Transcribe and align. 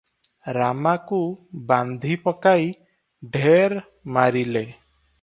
ରାମାକୁ 0.55 1.19
ବାନ୍ଧିପକାଇ 1.73 2.67
ଢ଼େର 3.37 3.89
ମାରିଲେ। 4.19 4.69